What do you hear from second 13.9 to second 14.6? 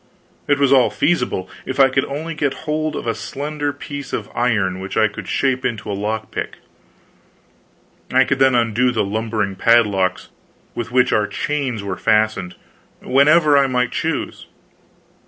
choose.